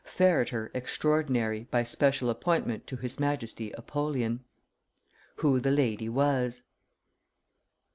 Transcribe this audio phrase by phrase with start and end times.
[0.03, 4.43] Ferreter Extraordinary by Special Appointment to his Majesty Apollyon
[5.35, 6.63] WHO THE LADY WAS!